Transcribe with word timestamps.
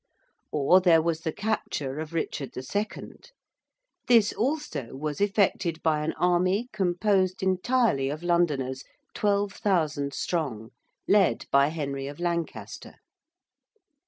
Or 0.51 0.81
there 0.81 0.99
was 0.99 1.21
the 1.21 1.31
capture 1.31 1.99
of 1.99 2.11
Richard 2.11 2.57
II. 2.57 3.17
This 4.07 4.33
also 4.33 4.95
was 4.95 5.21
effected 5.21 5.79
by 5.83 6.03
an 6.03 6.13
army 6.13 6.69
composed 6.73 7.43
entirely 7.43 8.09
of 8.09 8.23
Londoners 8.23 8.83
12,000 9.13 10.11
strong, 10.11 10.71
led 11.07 11.45
by 11.51 11.67
Henry 11.67 12.07
of 12.07 12.19
Lancaster. 12.19 12.95